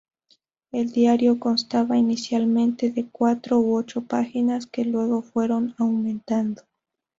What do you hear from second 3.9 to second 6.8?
páginas, que luego fueron aumentando.